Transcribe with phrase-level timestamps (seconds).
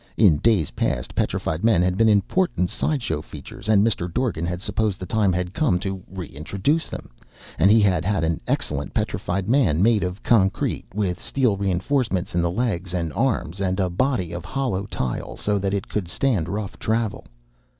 [0.17, 4.11] In days past petrified men had been important side show features and Mr.
[4.11, 7.11] Dorgan had supposed the time had come to re introduce them,
[7.59, 12.41] and he had had an excellent petrified man made of concrete, with steel reinforcements in
[12.41, 16.49] the legs and arms and a body of hollow tile so that it could stand
[16.49, 17.27] rough travel.